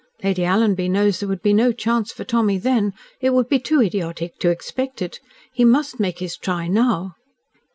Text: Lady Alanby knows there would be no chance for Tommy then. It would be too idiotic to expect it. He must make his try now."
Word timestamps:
Lady 0.23 0.41
Alanby 0.41 0.89
knows 0.89 1.19
there 1.19 1.29
would 1.29 1.43
be 1.43 1.53
no 1.53 1.71
chance 1.71 2.11
for 2.11 2.23
Tommy 2.23 2.57
then. 2.57 2.91
It 3.19 3.35
would 3.35 3.47
be 3.47 3.59
too 3.59 3.83
idiotic 3.83 4.39
to 4.39 4.49
expect 4.49 4.99
it. 4.99 5.19
He 5.53 5.63
must 5.63 5.99
make 5.99 6.17
his 6.17 6.37
try 6.37 6.67
now." 6.67 7.13